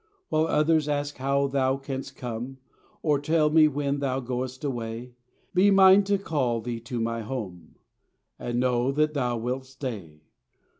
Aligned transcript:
While 0.29 0.47
others 0.47 0.89
ask 0.89 1.17
how 1.17 1.45
Thou 1.45 1.77
canst 1.77 2.15
come, 2.15 2.57
Or 3.03 3.19
tell 3.19 3.51
me 3.51 3.67
when 3.67 3.99
Thou 3.99 4.19
goest 4.19 4.63
away, 4.63 5.13
Be 5.53 5.69
mine 5.69 6.03
to 6.05 6.17
call 6.17 6.59
Thee 6.59 6.79
to 6.79 6.99
my 6.99 7.21
home, 7.21 7.75
And 8.39 8.59
know 8.59 8.91
that 8.93 9.13
Thou 9.13 9.37
wilt 9.37 9.67
stay. 9.67 10.23